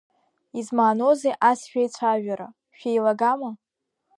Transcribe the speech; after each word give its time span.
Измааноузеи 0.59 1.39
ас 1.49 1.59
шәеицәажәара, 1.69 2.47
шәеилагама? 2.77 3.51